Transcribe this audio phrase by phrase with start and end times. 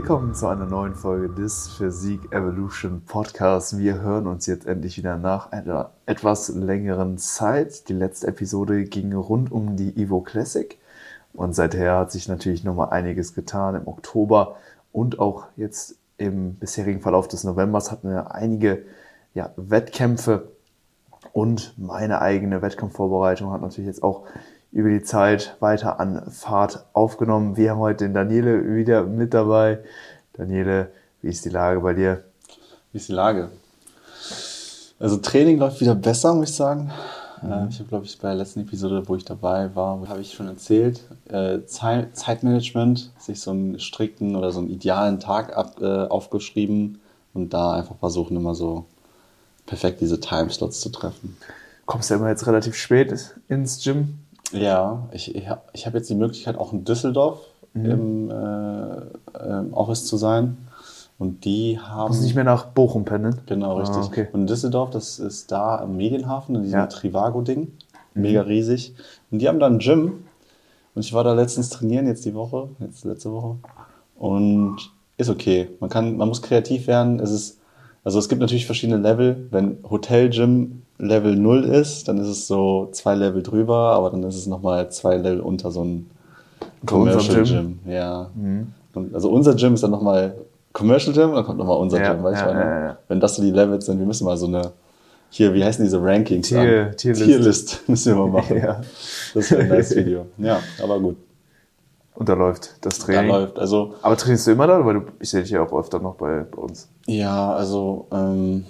[0.00, 3.78] Willkommen zu einer neuen Folge des Physik Evolution Podcasts.
[3.78, 7.88] Wir hören uns jetzt endlich wieder nach einer etwas längeren Zeit.
[7.88, 10.78] Die letzte Episode ging rund um die Evo Classic
[11.32, 13.74] und seither hat sich natürlich nochmal einiges getan.
[13.74, 14.54] Im Oktober
[14.92, 18.84] und auch jetzt im bisherigen Verlauf des Novembers hatten wir einige
[19.34, 20.52] ja, Wettkämpfe
[21.32, 24.26] und meine eigene Wettkampfvorbereitung hat natürlich jetzt auch
[24.72, 27.56] über die Zeit weiter an Fahrt aufgenommen.
[27.56, 29.78] Wir haben heute den Daniele wieder mit dabei.
[30.34, 30.90] Daniele,
[31.22, 32.24] wie ist die Lage bei dir?
[32.92, 33.50] Wie ist die Lage?
[34.98, 36.90] Also Training läuft wieder besser, muss ich sagen.
[37.42, 37.68] Mhm.
[37.70, 40.48] Ich habe, glaube ich, bei der letzten Episode, wo ich dabei war, habe ich schon
[40.48, 47.00] erzählt, äh, Zeitmanagement, sich so einen strikten oder so einen idealen Tag ab, äh, aufgeschrieben
[47.34, 48.86] und da einfach versuchen, immer so
[49.66, 51.36] perfekt diese Timeslots zu treffen.
[51.86, 54.18] Kommst du ja immer jetzt relativ spät ins Gym?
[54.52, 57.40] Ja, ich, ich habe ich hab jetzt die Möglichkeit, auch in Düsseldorf
[57.74, 57.84] mhm.
[57.84, 60.56] im, äh, im Office zu sein.
[61.18, 62.08] Und die haben.
[62.08, 63.40] Muss nicht mehr nach Bochum pendeln?
[63.46, 63.98] Genau, ah, richtig.
[63.98, 64.28] Ah, okay.
[64.32, 66.86] Und in Düsseldorf, das ist da am Medienhafen, in diesem ja.
[66.86, 67.72] Trivago-Ding.
[68.14, 68.22] Mhm.
[68.22, 68.48] Mega mhm.
[68.48, 68.94] riesig.
[69.30, 70.24] Und die haben da ein Gym.
[70.94, 73.56] Und ich war da letztens trainieren, jetzt die Woche, jetzt letzte Woche.
[74.16, 74.76] Und
[75.16, 75.68] ist okay.
[75.80, 77.20] Man kann, man muss kreativ werden.
[77.20, 77.57] Es ist,
[78.08, 79.48] also es gibt natürlich verschiedene Level.
[79.50, 84.34] Wenn Hotel-Gym Level 0 ist, dann ist es so zwei Level drüber, aber dann ist
[84.34, 86.10] es nochmal zwei Level unter so ein
[86.86, 87.78] Commercial Gym.
[87.84, 87.92] Gym.
[87.92, 88.30] Ja.
[88.34, 88.72] Mhm.
[88.94, 90.36] Und also unser Gym ist dann nochmal
[90.72, 92.46] Commercial Gym, dann kommt nochmal unser ja, Gym, weißt du?
[92.46, 94.72] Ja, ja, ja, Wenn das so die Levels sind, wir müssen mal so eine,
[95.28, 96.48] hier, wie heißen diese Rankings?
[96.48, 97.24] Tier, Tierlist.
[97.26, 98.56] Tierlist müssen wir mal machen.
[99.34, 100.24] Das wäre ein nice Video.
[100.38, 101.16] Ja, aber gut.
[102.18, 103.30] Und da läuft das Training.
[103.30, 103.94] Da läuft, also.
[104.02, 104.84] Aber trainierst du immer da?
[104.84, 106.88] Weil du, ich sehe dich ja auch öfter noch bei, bei uns.
[107.06, 108.64] Ja, also, ähm,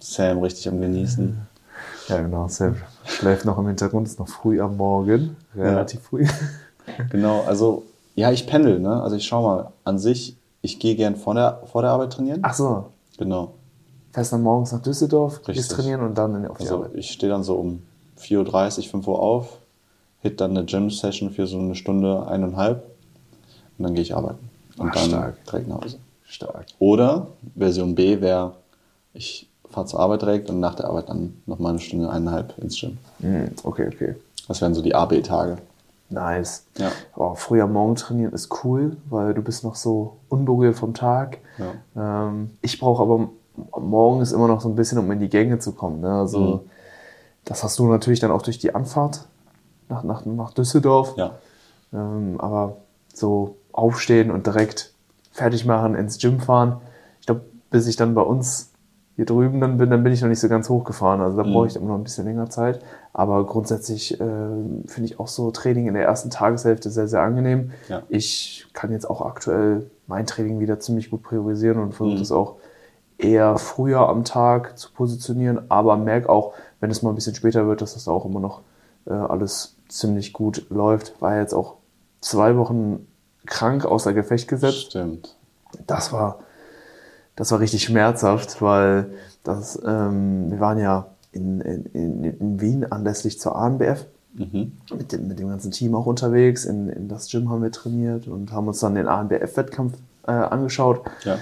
[0.00, 1.38] Sam richtig am Genießen.
[2.08, 2.48] Ja, genau.
[2.48, 6.06] Sam schläft noch im Hintergrund, ist noch früh am Morgen, relativ ja.
[6.08, 6.26] früh.
[7.10, 7.82] Genau, also
[8.14, 9.02] ja, ich pendel, ne?
[9.02, 12.40] Also ich schau mal, an sich, ich gehe gern vor der, vor der Arbeit trainieren.
[12.42, 12.86] Ach so.
[13.18, 13.54] Genau.
[14.12, 15.56] Fährst dann morgens nach Düsseldorf, Richtig.
[15.56, 16.92] gehst trainieren und dann auf die also Arbeit.
[16.94, 17.82] Ich stehe dann so um
[18.20, 19.58] 4.30 Uhr, 5 Uhr auf,
[20.26, 22.84] hit dann eine Gym-Session für so eine Stunde, eineinhalb
[23.78, 24.50] und dann gehe ich arbeiten.
[24.76, 25.44] Und Ach, dann stark.
[25.46, 25.98] direkt nach Hause.
[26.24, 26.66] Stark.
[26.80, 28.54] Oder Version B wäre,
[29.14, 32.78] ich fahre zur Arbeit direkt und nach der Arbeit dann nochmal eine Stunde, eineinhalb ins
[32.78, 32.98] Gym.
[33.20, 34.16] Mm, okay, okay.
[34.48, 35.58] Das wären so die AB-Tage.
[36.08, 36.64] Nice.
[36.78, 36.90] Ja.
[37.16, 41.38] Oh, früher morgen trainieren ist cool, weil du bist noch so unberührt vom Tag.
[41.58, 42.28] Ja.
[42.28, 43.28] Ähm, ich brauche aber
[43.80, 46.00] morgens immer noch so ein bisschen, um in die Gänge zu kommen.
[46.00, 46.12] Ne?
[46.12, 46.60] Also mhm.
[47.44, 49.26] das hast du natürlich dann auch durch die Anfahrt
[49.88, 51.14] nach, nach, nach Düsseldorf.
[51.16, 51.32] Ja.
[51.92, 52.76] Ähm, aber
[53.12, 54.92] so aufstehen und direkt
[55.32, 56.80] fertig machen, ins Gym fahren.
[57.20, 58.70] Ich glaube, bis ich dann bei uns
[59.16, 61.22] hier drüben dann bin, dann bin ich noch nicht so ganz hochgefahren.
[61.22, 61.52] Also da mhm.
[61.52, 62.80] brauche ich immer noch ein bisschen länger Zeit.
[63.14, 67.70] Aber grundsätzlich äh, finde ich auch so Training in der ersten Tageshälfte sehr, sehr angenehm.
[67.88, 68.02] Ja.
[68.10, 72.20] Ich kann jetzt auch aktuell mein Training wieder ziemlich gut priorisieren und versuche mhm.
[72.20, 72.56] das auch
[73.18, 77.66] eher früher am Tag zu positionieren, aber merke auch, wenn es mal ein bisschen später
[77.66, 78.60] wird, dass das auch immer noch
[79.06, 81.20] äh, alles ziemlich gut läuft.
[81.20, 81.76] War jetzt auch
[82.20, 83.06] zwei Wochen
[83.46, 84.90] krank außer Gefecht gesetzt.
[84.90, 85.36] Stimmt.
[85.86, 86.40] Das war
[87.36, 89.10] das war richtig schmerzhaft, weil
[89.44, 94.72] das, ähm, wir waren ja in, in, in Wien anlässlich zur ANBF mhm.
[94.96, 96.64] mit, dem, mit dem ganzen Team auch unterwegs.
[96.64, 101.02] In, in das Gym haben wir trainiert und haben uns dann den ANBF-Wettkampf äh, angeschaut.
[101.24, 101.38] Ja.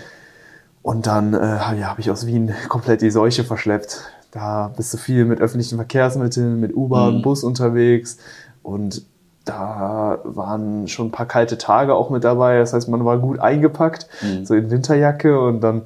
[0.82, 4.03] Und dann äh, ja, habe ich aus Wien komplett die Seuche verschleppt.
[4.34, 7.22] Da bist du viel mit öffentlichen Verkehrsmitteln, mit U-Bahn, mhm.
[7.22, 8.19] Bus unterwegs.
[8.65, 9.06] Und
[9.45, 12.59] da waren schon ein paar kalte Tage auch mit dabei.
[12.59, 14.44] Das heißt, man war gut eingepackt, mhm.
[14.44, 15.83] so in Winterjacke und dann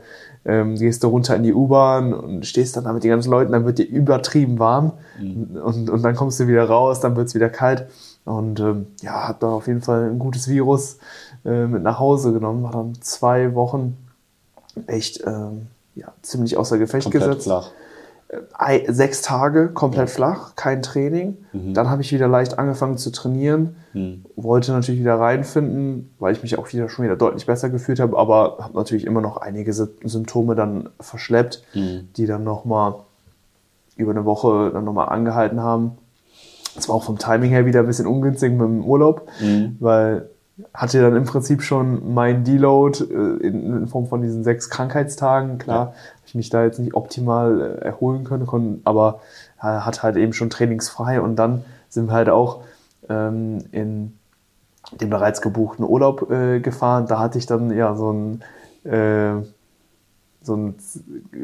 [0.47, 3.53] ähm, gehst du runter in die U-Bahn und stehst dann da mit den ganzen Leuten,
[3.53, 5.61] dann wird dir übertrieben warm mhm.
[5.63, 7.87] und, und dann kommst du wieder raus, dann wird es wieder kalt.
[8.25, 10.99] Und ähm, ja, hat da auf jeden Fall ein gutes Virus
[11.45, 13.99] äh, mit nach Hause genommen, war dann zwei Wochen
[14.87, 17.45] echt ähm, ja, ziemlich außer Gefecht Komplett gesetzt.
[17.45, 17.71] Flach
[18.89, 21.39] sechs Tage komplett flach, kein Training.
[21.53, 21.73] Mhm.
[21.73, 24.25] Dann habe ich wieder leicht angefangen zu trainieren, mhm.
[24.37, 28.19] wollte natürlich wieder reinfinden, weil ich mich auch wieder schon wieder deutlich besser gefühlt habe,
[28.19, 32.09] aber habe natürlich immer noch einige Symptome dann verschleppt, mhm.
[32.17, 32.97] die dann nochmal
[33.97, 35.93] über eine Woche dann nochmal angehalten haben.
[36.77, 39.77] Es war auch vom Timing her wieder ein bisschen ungünstig mit dem Urlaub, mhm.
[39.81, 40.29] weil
[40.75, 45.59] hatte dann im Prinzip schon mein Deload äh, in, Form von diesen sechs Krankheitstagen.
[45.59, 46.01] Klar, ja.
[46.27, 49.21] ich mich da jetzt nicht optimal äh, erholen können, aber
[49.61, 52.63] äh, hat halt eben schon trainingsfrei und dann sind wir halt auch
[53.09, 54.19] ähm, in
[55.01, 57.07] den bereits gebuchten Urlaub gefahren.
[57.09, 58.43] Da hatte ich dann ja so ein
[58.91, 59.43] äh,
[60.43, 60.75] so ein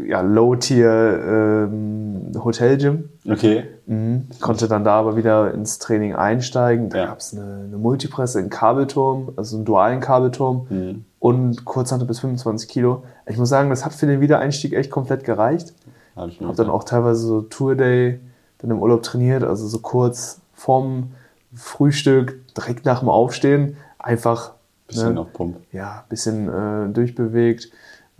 [0.06, 3.08] ja, Low-Tier-Hotel-Gym.
[3.24, 3.64] Ähm, okay.
[3.86, 4.28] Mhm.
[4.40, 6.90] Konnte dann da aber wieder ins Training einsteigen.
[6.90, 7.06] Da ja.
[7.06, 11.04] gab es eine, eine, Multipresse in Kabelturm, also einen dualen Kabelturm mhm.
[11.18, 13.02] und Kurzhantel bis 25 Kilo.
[13.26, 15.74] Ich muss sagen, das hat für den Wiedereinstieg echt komplett gereicht.
[16.16, 18.20] Habe ich Hab dann auch teilweise so Tour Day
[18.58, 21.10] dann im Urlaub trainiert, also so kurz vorm
[21.54, 24.52] Frühstück, direkt nach dem Aufstehen, einfach
[24.86, 25.56] bisschen ne, auf Pump.
[25.72, 27.70] Ja, bisschen äh, durchbewegt.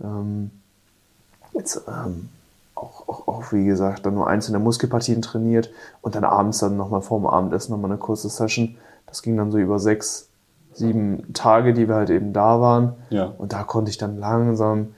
[0.03, 0.51] Ähm,
[1.55, 2.29] jetzt ähm,
[2.75, 5.71] auch, auch, auch, wie gesagt, dann nur einzelne Muskelpartien trainiert
[6.01, 8.75] und dann abends dann nochmal vorm Abendessen nochmal eine kurze Session.
[9.07, 10.27] Das ging dann so über sechs,
[10.73, 12.93] sieben Tage, die wir halt eben da waren.
[13.09, 13.33] Ja.
[13.37, 14.89] Und da konnte ich dann langsam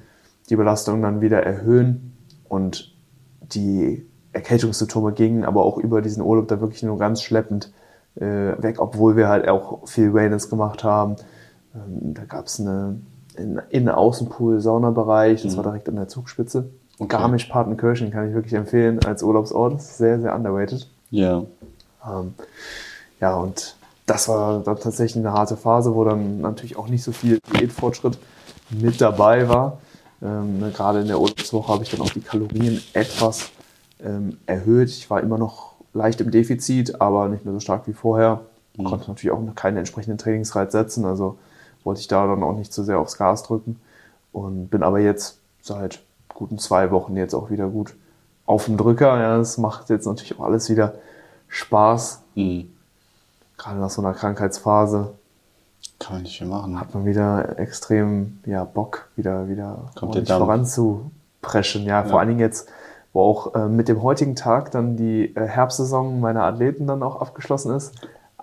[0.49, 2.13] die Belastung dann wieder erhöhen
[2.49, 2.93] und
[3.41, 7.71] die Erkältungssymptome gingen aber auch über diesen Urlaub da wirklich nur ganz schleppend
[8.15, 11.15] äh, weg, obwohl wir halt auch viel Wellness gemacht haben.
[11.75, 12.99] Ähm, da gab es eine
[13.37, 15.57] in, in Außenpool Saunabereich, das mhm.
[15.57, 16.69] war direkt an der Zugspitze.
[16.99, 17.15] Okay.
[17.15, 19.75] Garmisch-Partenkirchen kann ich wirklich empfehlen als Urlaubsort.
[19.75, 20.87] Das ist sehr, sehr underrated.
[21.11, 21.43] Ja.
[22.05, 22.33] Ähm,
[23.19, 23.75] ja, und
[24.05, 28.17] das war dann tatsächlich eine harte Phase, wo dann natürlich auch nicht so viel Diätfortschritt
[28.69, 29.79] mit dabei war.
[30.21, 33.51] Ähm, ne, gerade in der Urlaubswoche habe ich dann auch die Kalorien etwas
[34.03, 34.89] ähm, erhöht.
[34.89, 38.41] Ich war immer noch leicht im Defizit, aber nicht mehr so stark wie vorher.
[38.75, 38.85] Mhm.
[38.85, 41.37] Konnte natürlich auch noch keinen entsprechenden Trainingsreiz setzen, also
[41.87, 43.79] wollte ich da dann auch nicht zu sehr aufs Gas drücken.
[44.33, 46.03] Und bin aber jetzt seit
[46.33, 47.95] guten zwei Wochen jetzt auch wieder gut
[48.45, 49.17] auf dem Drücker.
[49.17, 50.95] Ja, das macht jetzt natürlich auch alles wieder
[51.47, 52.23] Spaß.
[52.35, 52.73] Mhm.
[53.57, 55.13] Gerade nach so einer Krankheitsphase.
[55.97, 56.77] Kann man nicht viel machen.
[56.77, 61.85] Hat man wieder extrem ja, Bock, wieder, wieder voranzupreschen.
[61.85, 62.67] Ja, ja, vor allen Dingen jetzt,
[63.13, 67.21] wo auch äh, mit dem heutigen Tag dann die äh, Herbstsaison meiner Athleten dann auch
[67.21, 67.93] abgeschlossen ist.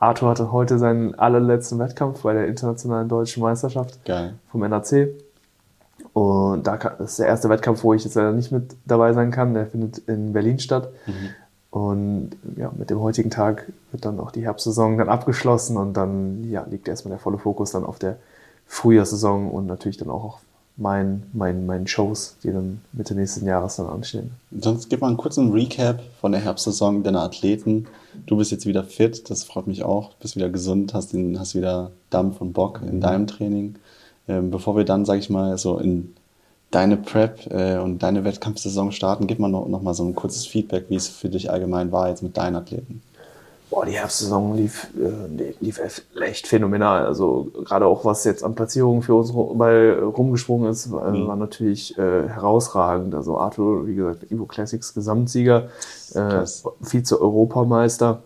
[0.05, 4.35] Arthur hatte heute seinen allerletzten Wettkampf bei der internationalen deutschen Meisterschaft Geil.
[4.51, 5.09] vom NAC.
[6.13, 9.55] Und da ist der erste Wettkampf, wo ich jetzt leider nicht mit dabei sein kann.
[9.55, 10.91] Der findet in Berlin statt.
[11.07, 11.31] Mhm.
[11.71, 16.45] Und ja, mit dem heutigen Tag wird dann auch die Herbstsaison dann abgeschlossen und dann
[16.49, 18.17] ja, liegt erstmal der volle Fokus dann auf der
[18.67, 20.41] Frühjahrssaison und natürlich dann auch auf
[20.77, 24.33] meinen, meinen, meinen Shows, die dann Mitte nächsten Jahres dann anstehen.
[24.57, 27.87] Sonst gib mal einen kurzen Recap von der Herbstsaison deiner Athleten.
[28.27, 30.15] Du bist jetzt wieder fit, das freut mich auch.
[30.15, 33.01] Bist wieder gesund, hast, den, hast wieder Dampf und Bock in mhm.
[33.01, 33.77] deinem Training.
[34.29, 36.15] Ähm, bevor wir dann, sag ich mal, so in
[36.71, 40.47] deine Prep äh, und deine Wettkampfsaison starten, gib mal noch, noch mal so ein kurzes
[40.47, 43.03] Feedback, wie es für dich allgemein war jetzt mit deinen Athleten.
[43.75, 45.81] Boah, die Herbstsaison lief, äh, lief
[46.21, 47.07] echt phänomenal.
[47.07, 51.27] Also gerade auch was jetzt an Platzierungen für uns bei rumgesprungen ist, äh, mhm.
[51.27, 53.17] war natürlich äh, herausragend.
[53.17, 55.71] Also Arthur, wie gesagt, Evo Classics Gesamtsieger,
[56.15, 56.45] äh,
[56.83, 58.23] Vize-Europameister.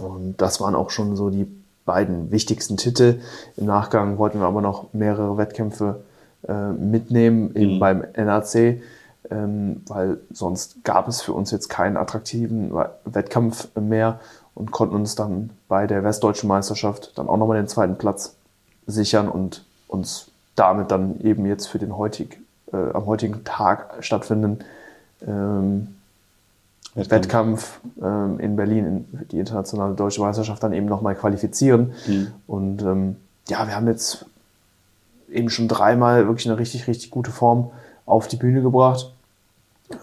[0.00, 1.48] Und das waren auch schon so die
[1.84, 3.18] beiden wichtigsten Titel.
[3.56, 6.04] Im Nachgang wollten wir aber noch mehrere Wettkämpfe
[6.46, 7.56] äh, mitnehmen, mhm.
[7.56, 8.82] eben beim NAC,
[9.32, 12.72] ähm, weil sonst gab es für uns jetzt keinen attraktiven
[13.04, 14.20] Wettkampf mehr
[14.54, 18.36] und konnten uns dann bei der Westdeutschen Meisterschaft dann auch nochmal den zweiten Platz
[18.86, 22.38] sichern und uns damit dann eben jetzt für den heutig,
[22.72, 24.64] äh, am heutigen Tag stattfindenden
[25.26, 25.94] ähm,
[26.94, 31.92] Wettkampf, Wettkampf ähm, in Berlin, in die internationale deutsche Meisterschaft dann eben nochmal qualifizieren.
[32.06, 32.28] Mhm.
[32.46, 33.16] Und ähm,
[33.48, 34.26] ja, wir haben jetzt
[35.28, 37.72] eben schon dreimal wirklich eine richtig, richtig gute Form
[38.06, 39.12] auf die Bühne gebracht.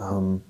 [0.02, 0.42] Ähm,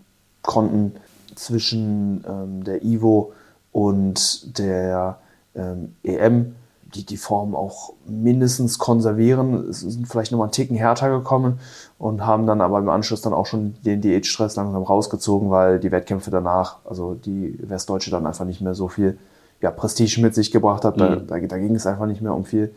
[0.41, 0.95] konnten
[1.35, 3.33] zwischen ähm, der Ivo
[3.71, 5.19] und der
[5.55, 6.55] ähm, EM
[6.95, 9.69] die, die Form auch mindestens konservieren.
[9.69, 11.59] Es sind vielleicht nochmal einen Ticken härter gekommen
[11.97, 15.91] und haben dann aber im Anschluss dann auch schon den Diätstress langsam rausgezogen, weil die
[15.91, 19.17] Wettkämpfe danach, also die Westdeutsche dann einfach nicht mehr so viel
[19.61, 20.99] ja, Prestige mit sich gebracht hat.
[20.99, 21.27] Da, mhm.
[21.27, 22.73] da, da ging es einfach nicht mehr um viel.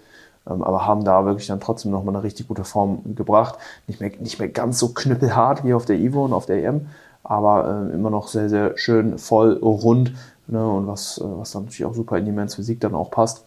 [0.49, 3.59] Ähm, aber haben da wirklich dann trotzdem nochmal eine richtig gute Form gebracht.
[3.87, 6.87] Nicht mehr, nicht mehr ganz so knüppelhart wie auf der Ivo und auf der EM,
[7.23, 10.13] aber äh, immer noch sehr, sehr schön voll rund
[10.47, 13.11] Ne, und was, äh, was dann natürlich auch super in die Men's Physik dann auch
[13.11, 13.45] passt.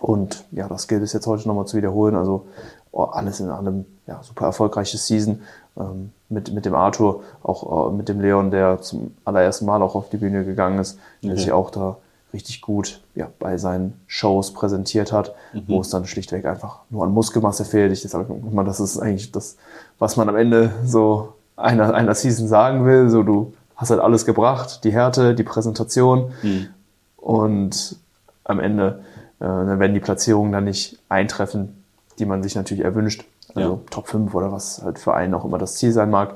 [0.00, 2.16] Und ja, das gilt es jetzt heute nochmal zu wiederholen.
[2.16, 2.46] Also
[2.92, 5.42] oh, alles in allem ja, super erfolgreiches Season
[5.78, 9.94] ähm, mit, mit dem Arthur, auch äh, mit dem Leon, der zum allerersten Mal auch
[9.94, 11.40] auf die Bühne gegangen ist, der okay.
[11.40, 11.96] sich auch da
[12.32, 15.64] richtig gut ja, bei seinen Shows präsentiert hat, mhm.
[15.66, 17.92] wo es dann schlichtweg einfach nur an Muskelmasse fehlt.
[17.92, 19.56] Ich sage immer, das ist eigentlich das,
[19.98, 23.10] was man am Ende so einer, einer Season sagen will.
[23.10, 26.68] So, du hast halt alles gebracht, die Härte, die Präsentation mhm.
[27.16, 27.96] und
[28.44, 29.02] am Ende,
[29.40, 31.82] äh, wenn die Platzierungen dann nicht eintreffen,
[32.18, 33.78] die man sich natürlich erwünscht, also ja.
[33.90, 36.34] Top 5 oder was halt für einen auch immer das Ziel sein mag,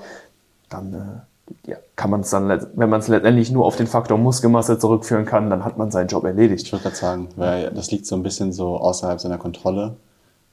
[0.71, 4.17] dann äh, ja, kann man es dann, wenn man es letztendlich nur auf den Faktor
[4.17, 6.65] Muskelmasse zurückführen kann, dann hat man seinen Job erledigt.
[6.65, 9.97] Ich würde gerade sagen, weil das liegt so ein bisschen so außerhalb seiner Kontrolle.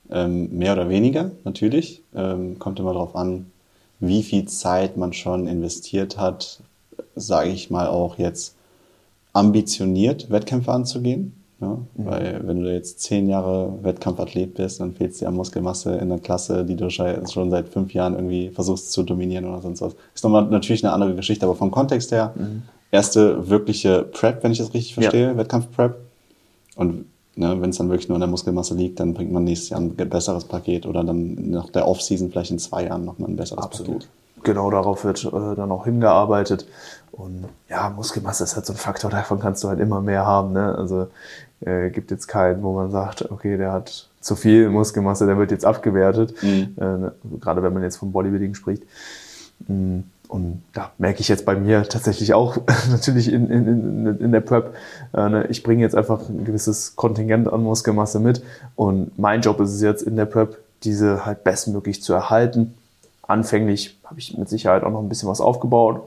[0.10, 2.04] Ähm, mehr oder weniger, natürlich.
[2.14, 3.50] Ähm, kommt immer darauf an,
[4.02, 6.60] wie viel Zeit man schon investiert hat,
[7.16, 8.56] sage ich mal auch jetzt
[9.34, 11.34] ambitioniert Wettkämpfe anzugehen.
[11.62, 11.78] Ja?
[11.96, 12.06] Mhm.
[12.06, 16.20] Weil wenn du jetzt zehn Jahre Wettkampfathlet bist, dann fehlt dir an Muskelmasse in der
[16.20, 19.96] Klasse, die du schon seit fünf Jahren irgendwie versuchst zu dominieren oder sonst was.
[20.14, 22.64] Ist nochmal natürlich eine andere Geschichte, aber vom Kontext her, mhm.
[22.92, 25.38] erste wirkliche Prep, wenn ich das richtig verstehe, ja.
[25.38, 25.98] Wettkampf-Prep.
[26.76, 29.70] Und ne, wenn es dann wirklich nur an der Muskelmasse liegt, dann bringt man nächstes
[29.70, 33.36] Jahr ein besseres Paket oder dann nach der Off-Season vielleicht in zwei Jahren nochmal ein
[33.36, 34.00] besseres Absolut.
[34.00, 34.10] Paket.
[34.44, 36.68] Genau darauf wird äh, dann auch hingearbeitet.
[37.12, 40.54] Und ja, Muskelmasse ist halt so ein Faktor, davon kannst du halt immer mehr haben.
[40.54, 40.76] Ne?
[40.76, 41.08] Also
[41.60, 45.52] äh, gibt jetzt keinen, wo man sagt, okay, der hat zu viel Muskelmasse, der wird
[45.52, 46.42] jetzt abgewertet.
[46.42, 46.76] Mhm.
[46.78, 48.84] Äh, ne, gerade wenn man jetzt vom Bodybuilding spricht.
[49.68, 52.58] Mm, und da merke ich jetzt bei mir tatsächlich auch
[52.92, 54.74] natürlich in, in, in der Prep,
[55.14, 58.42] äh, ne, ich bringe jetzt einfach ein gewisses Kontingent an Muskelmasse mit.
[58.76, 62.74] Und mein Job ist es jetzt in der Prep, diese halt bestmöglich zu erhalten.
[63.32, 66.02] Anfänglich habe ich mit Sicherheit auch noch ein bisschen was aufgebaut,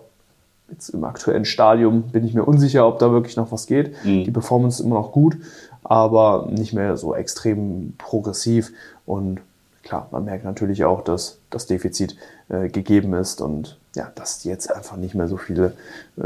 [0.71, 3.93] jetzt im aktuellen Stadium bin ich mir unsicher, ob da wirklich noch was geht.
[4.05, 4.25] Mhm.
[4.25, 5.37] Die Performance ist immer noch gut,
[5.83, 8.73] aber nicht mehr so extrem progressiv.
[9.07, 9.41] Und
[9.83, 12.17] klar, man merkt natürlich auch, dass das Defizit
[12.49, 15.73] äh, gegeben ist und ja, dass jetzt einfach nicht mehr so viele
[16.17, 16.23] äh,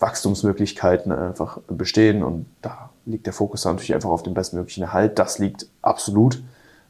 [0.00, 2.22] Wachstumsmöglichkeiten einfach bestehen.
[2.22, 5.18] Und da liegt der Fokus natürlich einfach auf dem bestmöglichen Erhalt.
[5.18, 6.42] Das liegt absolut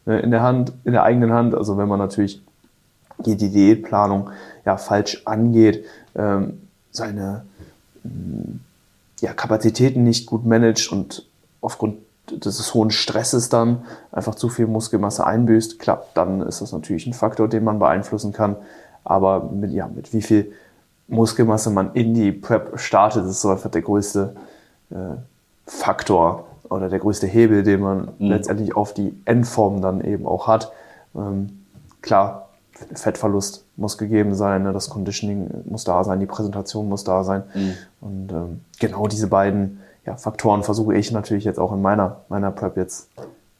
[0.06, 1.54] äh, in der Hand, in der eigenen Hand.
[1.54, 2.42] Also wenn man natürlich
[3.26, 4.30] die Diätplanung
[4.64, 6.60] ja falsch angeht, ähm,
[6.90, 7.44] seine
[9.20, 11.26] ja, Kapazitäten nicht gut managt und
[11.60, 11.98] aufgrund
[12.30, 17.12] des hohen Stresses dann einfach zu viel Muskelmasse einbüßt, klappt, dann ist das natürlich ein
[17.12, 18.56] Faktor, den man beeinflussen kann.
[19.04, 20.52] Aber mit, ja, mit wie viel
[21.08, 24.34] Muskelmasse man in die Prep startet, ist so einfach der größte
[24.90, 24.94] äh,
[25.66, 28.28] Faktor oder der größte Hebel, den man mhm.
[28.28, 30.72] letztendlich auf die Endform dann eben auch hat.
[31.14, 31.64] Ähm,
[32.00, 32.48] klar,
[32.94, 34.72] Fettverlust muss gegeben sein, ne?
[34.72, 37.42] das Conditioning muss da sein, die Präsentation muss da sein.
[37.54, 37.74] Mhm.
[38.00, 42.50] Und ähm, genau diese beiden ja, Faktoren versuche ich natürlich jetzt auch in meiner, meiner
[42.50, 43.08] Prep jetzt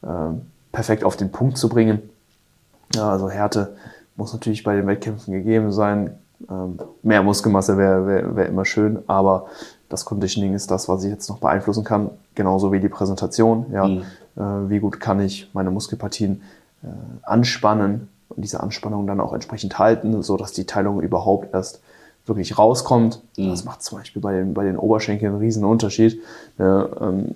[0.04, 2.02] ähm, perfekt auf den Punkt zu bringen.
[2.94, 3.74] Ja, also Härte
[4.16, 6.18] muss natürlich bei den Wettkämpfen gegeben sein.
[6.50, 9.46] Ähm, mehr Muskelmasse wäre wär, wär immer schön, aber
[9.88, 13.66] das Conditioning ist das, was ich jetzt noch beeinflussen kann, genauso wie die Präsentation.
[13.72, 14.02] Ja, mhm.
[14.36, 16.42] äh, wie gut kann ich meine Muskelpartien
[16.82, 16.86] äh,
[17.22, 21.80] anspannen, und diese Anspannung dann auch entsprechend halten, so dass die Teilung überhaupt erst
[22.26, 23.22] wirklich rauskommt.
[23.36, 23.50] Mhm.
[23.50, 26.20] Das macht zum Beispiel bei den, bei den Oberschenkeln einen riesen Unterschied.
[26.58, 27.34] Ja, ähm,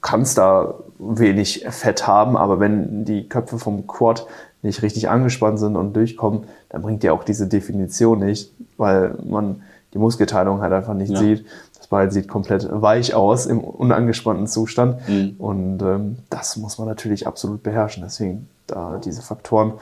[0.00, 4.26] kannst da wenig Fett haben, aber wenn die Köpfe vom Quad
[4.62, 9.62] nicht richtig angespannt sind und durchkommen, dann bringt dir auch diese Definition nicht, weil man
[9.94, 11.18] die Muskelteilung halt einfach nicht ja.
[11.18, 11.46] sieht.
[11.76, 15.36] Das Bein sieht komplett weich aus im unangespannten Zustand mhm.
[15.38, 18.02] und ähm, das muss man natürlich absolut beherrschen.
[18.04, 19.74] Deswegen da diese Faktoren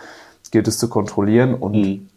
[0.50, 2.08] gilt es zu kontrollieren und mhm.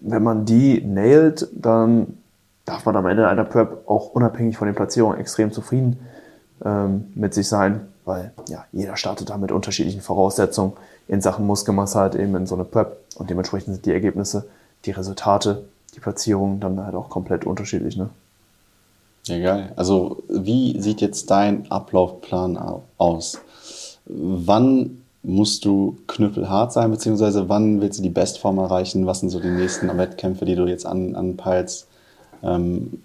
[0.00, 2.18] wenn man die nailt, dann
[2.64, 5.98] darf man am Ende einer Prep auch unabhängig von den Platzierungen extrem zufrieden
[6.64, 10.72] ähm, mit sich sein, weil ja, jeder startet da mit unterschiedlichen Voraussetzungen
[11.08, 14.46] in Sachen Muskelmasse halt eben in so eine Prep und dementsprechend sind die Ergebnisse,
[14.84, 17.96] die Resultate, die Platzierungen dann halt auch komplett unterschiedlich.
[17.96, 18.08] Ne?
[19.26, 19.72] Ja, geil.
[19.76, 22.58] Also wie sieht jetzt dein Ablaufplan
[22.98, 23.40] aus?
[24.06, 29.06] Wann musst du knüppelhart sein, beziehungsweise wann willst du die Bestform erreichen?
[29.06, 31.86] Was sind so die nächsten Wettkämpfe, die du jetzt an, anpeilst?
[32.42, 33.02] Ähm,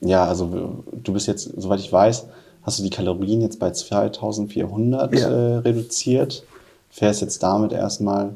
[0.00, 2.26] ja, also du bist jetzt, soweit ich weiß,
[2.62, 5.28] hast du die Kalorien jetzt bei 2400 ja.
[5.28, 6.44] äh, reduziert,
[6.88, 8.30] fährst jetzt damit erstmal.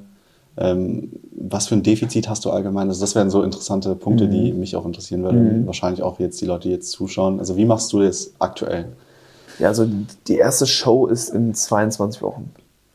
[0.58, 2.88] Ähm, was für ein Defizit hast du allgemein?
[2.88, 4.30] Also das wären so interessante Punkte, mhm.
[4.32, 5.62] die mich auch interessieren würden.
[5.62, 5.66] Mhm.
[5.66, 7.38] Wahrscheinlich auch jetzt die Leute, die jetzt zuschauen.
[7.38, 8.86] Also wie machst du das aktuell?
[9.58, 9.86] Ja, also
[10.26, 12.50] die erste Show ist in 22 Wochen.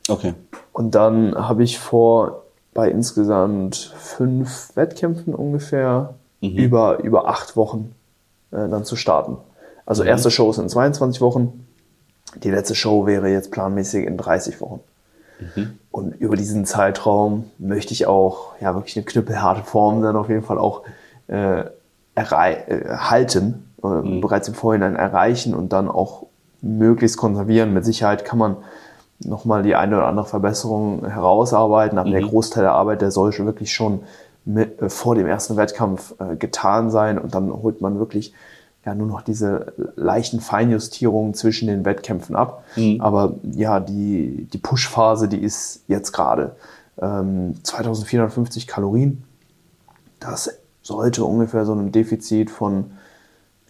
[0.08, 0.34] Okay.
[0.74, 6.50] Und dann habe ich vor, bei insgesamt fünf Wettkämpfen ungefähr, mhm.
[6.50, 7.96] über, über acht Wochen
[8.52, 9.38] äh, dann zu starten.
[9.86, 10.10] Also mhm.
[10.10, 11.66] erste Show ist in 22 Wochen,
[12.44, 14.82] die letzte Show wäre jetzt planmäßig in 30 Wochen.
[15.40, 15.80] Mhm.
[15.92, 20.44] Und über diesen Zeitraum möchte ich auch ja wirklich eine knüppelharte Form dann auf jeden
[20.44, 20.84] Fall auch
[21.28, 21.64] äh,
[22.16, 24.22] erhalten, äh, mhm.
[24.22, 26.28] bereits im Vorhinein erreichen und dann auch
[26.62, 27.74] möglichst konservieren.
[27.74, 28.58] Mit Sicherheit kann man
[29.20, 31.98] nochmal die eine oder andere Verbesserung herausarbeiten.
[31.98, 32.14] Aber mhm.
[32.14, 34.02] der Großteil der Arbeit, der soll schon wirklich schon
[34.46, 38.34] mit, äh, vor dem ersten Wettkampf äh, getan sein und dann holt man wirklich
[38.86, 42.64] ja nur noch diese leichten Feinjustierungen zwischen den Wettkämpfen ab.
[42.76, 43.02] Mhm.
[43.02, 46.56] Aber ja, die, die Push-Phase, die ist jetzt gerade
[47.02, 49.24] ähm, 2450 Kalorien.
[50.20, 52.92] Das sollte ungefähr so einem Defizit von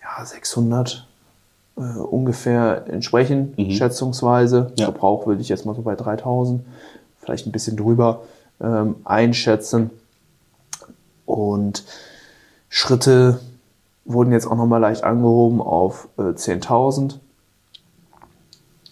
[0.01, 1.07] ja, 600
[1.77, 3.71] äh, ungefähr entsprechen, mhm.
[3.71, 4.71] schätzungsweise.
[4.77, 4.85] Ja.
[4.85, 6.61] Verbrauch würde ich jetzt mal so bei 3000,
[7.19, 8.21] vielleicht ein bisschen drüber
[8.61, 9.91] ähm, einschätzen.
[11.25, 11.83] Und
[12.69, 13.39] Schritte
[14.05, 17.15] wurden jetzt auch nochmal leicht angehoben auf äh, 10.000.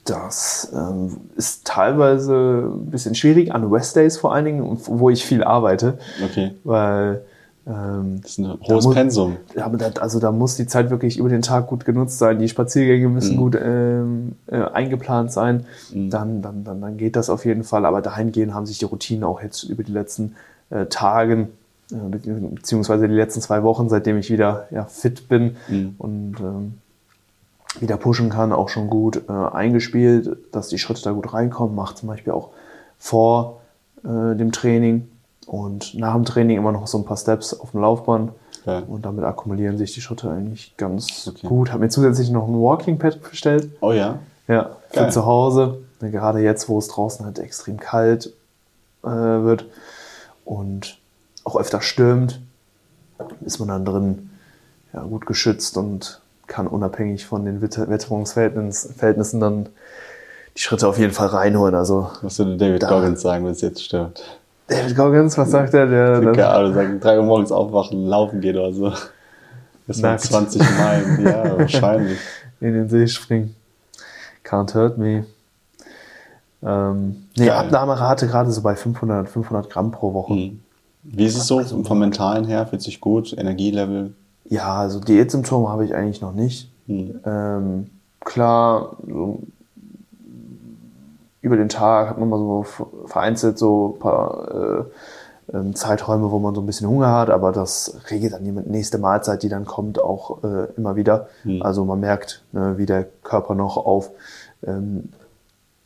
[0.04, 5.44] Das ähm, ist teilweise ein bisschen schwierig, an Westdays vor allen Dingen, wo ich viel
[5.44, 5.98] arbeite.
[6.24, 6.52] Okay.
[6.64, 7.26] Weil
[7.68, 9.38] ähm, das ist ein hohes muss, Pensum.
[9.60, 12.38] Aber da, also da muss die Zeit wirklich über den Tag gut genutzt sein.
[12.40, 13.40] Die Spaziergänge müssen Mhm.
[13.40, 15.66] gut ähm, äh, eingeplant sein.
[15.94, 16.10] Mhm.
[16.12, 17.86] Dann, dann, dann, dann geht das auf jeden Fall.
[17.86, 20.36] Aber dahingehend haben sich die Routinen auch jetzt über die letzten
[20.70, 21.50] äh, Tagen
[21.92, 25.96] äh, beziehungsweise die letzten zwei Wochen, seitdem ich wieder ja, fit bin Mhm.
[25.98, 26.74] und ähm,
[27.80, 31.76] wieder pushen kann, auch schon gut äh, eingespielt, dass die Schritte da gut reinkommen.
[31.76, 32.50] Macht zum Beispiel auch
[32.98, 33.60] vor
[34.04, 35.08] äh, dem Training
[35.48, 38.32] und nach dem Training immer noch so ein paar Steps auf dem Laufband.
[38.66, 38.84] Geil.
[38.88, 41.46] Und damit akkumulieren sich die Schritte eigentlich ganz Okay.
[41.48, 41.72] gut.
[41.72, 43.70] Habe mir zusätzlich noch ein Walking Pad bestellt.
[43.82, 44.20] Oh ja.
[44.48, 45.12] Ja, für Geil.
[45.12, 45.80] zu Hause.
[46.00, 48.34] Gerade jetzt, wo es draußen halt extrem kalt
[49.04, 49.66] äh, wird
[50.46, 50.98] und
[51.44, 52.42] auch öfter stürmt,
[53.42, 54.30] ist man dann drin
[54.94, 59.70] ja, gut geschützt und kann unabhängig von den Witter- Witterungsverhältnissen Verhältnissen dann
[60.58, 61.76] die Schritte auf jeden Fall reinholen.
[61.76, 64.40] Also Was würde David Da- Goggins sagen, wenn es jetzt stört?
[64.68, 65.86] David Goggins, was sagt er?
[65.88, 68.92] Der, Keine der, Ahnung, sagen, drei Uhr morgens aufwachen, laufen geht oder so.
[69.88, 70.22] Das sind Nackt.
[70.22, 72.18] 20 Meilen, ja, wahrscheinlich.
[72.60, 73.56] in den See springen.
[74.44, 75.26] Can't hurt me.
[76.64, 77.52] Ähm, nee, Geil.
[77.52, 80.34] Abnahmerate gerade so bei 500, 500 Gramm pro Woche.
[80.34, 80.62] Hm.
[81.04, 82.66] Wie ist es so vom Mentalen her?
[82.66, 83.38] Fühlt sich gut?
[83.38, 84.14] Energielevel?
[84.46, 86.72] Ja, also Diätsymptome habe ich eigentlich noch nicht.
[86.88, 87.20] Hm.
[87.26, 87.90] Ähm,
[88.22, 89.40] klar, so
[91.46, 92.66] über den Tag hat man mal so
[93.06, 94.48] vereinzelt so ein paar
[95.52, 98.52] äh, ähm, Zeiträume, wo man so ein bisschen Hunger hat, aber das regelt dann die
[98.52, 101.28] nächste Mahlzeit, die dann kommt, auch äh, immer wieder.
[101.44, 101.62] Hm.
[101.62, 104.10] Also man merkt, ne, wie der Körper noch auf
[104.66, 105.10] ähm,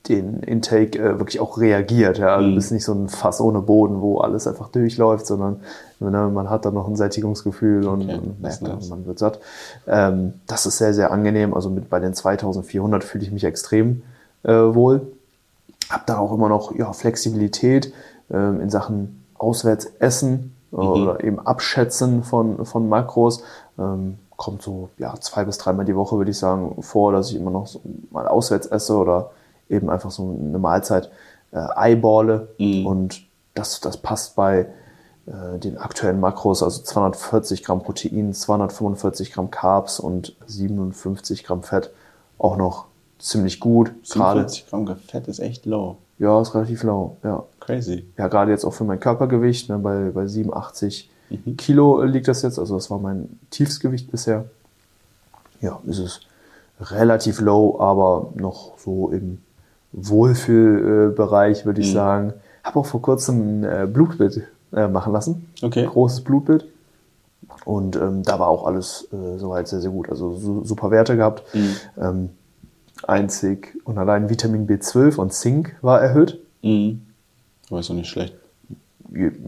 [0.08, 2.18] den Intake äh, wirklich auch reagiert.
[2.20, 2.36] Ja?
[2.36, 2.52] Also Mhm.
[2.52, 5.60] du bist nicht so ein Fass ohne Boden, wo alles einfach durchläuft, sondern
[6.00, 8.90] ne, man hat dann noch ein Sättigungsgefühl und, Okay, und ist merkt, nice.
[8.90, 9.40] man wird satt.
[9.88, 11.54] Ähm, das ist sehr, sehr angenehm.
[11.54, 14.04] Also mit bei den 2400 fühle ich mich extrem
[14.44, 15.02] äh, wohl.
[15.90, 17.94] Hab da auch immer noch ja, Flexibilität
[18.32, 23.44] ähm, in Sachen Auswärtsessen äh, oder eben Abschätzen von, von Makros.
[23.78, 27.36] Ähm, kommt so ja, zwei bis dreimal die Woche, würde ich sagen, vor, dass ich
[27.36, 29.32] immer noch so mal auswärts esse oder
[29.70, 31.12] eben einfach so eine Mahlzeit
[31.52, 32.48] äh, eyeballe.
[32.58, 32.86] Mhm.
[32.86, 33.24] Und
[33.54, 34.68] das, das passt bei
[35.26, 41.92] äh, den aktuellen Makros, also 240 Gramm Protein, 245 Gramm Carbs und 57 Gramm Fett
[42.38, 42.86] auch noch
[43.20, 43.92] ziemlich gut.
[44.10, 45.98] Gerade, 47 Gramm Fett ist echt low.
[46.18, 47.44] ja, ist relativ low, ja.
[47.60, 48.06] Crazy.
[48.18, 51.58] Ja, gerade jetzt auch für mein Körpergewicht, ne, bei, bei 87 Mhm.
[51.58, 54.46] Kilo liegt das jetzt, also das war mein Tiefsgewicht bisher.
[55.62, 56.22] Ja, ist es
[56.82, 59.38] relativ low, aber noch so im
[59.92, 61.94] Wohlfühlbereich, würde ich Mhm.
[61.94, 62.34] sagen.
[62.64, 64.42] Habe auch vor kurzem ein äh, Blutbild
[64.74, 65.52] äh, machen lassen.
[65.62, 65.86] Okay.
[65.86, 66.66] Großes Blutbild.
[67.66, 70.10] Und ähm, da war auch alles äh, soweit sehr, sehr gut.
[70.10, 71.44] Also su super Werte gehabt.
[71.54, 71.76] Mhm.
[71.98, 72.30] Ähm,
[73.08, 76.40] einzig und allein Vitamin B12 und Zink war erhöht.
[76.62, 77.02] Mhm.
[77.70, 78.36] Aber ist doch nicht schlecht.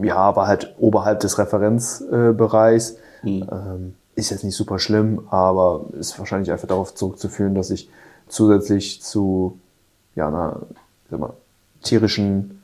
[0.02, 2.96] ja, war halt oberhalb des Referenzbereichs.
[3.22, 3.46] Mhm.
[3.50, 7.88] Ähm, ist jetzt nicht super schlimm, aber ist wahrscheinlich einfach darauf zurückzuführen, dass ich
[8.28, 9.58] zusätzlich zu
[10.14, 10.60] ja, einer
[11.10, 11.32] sag mal,
[11.82, 12.62] tierischen,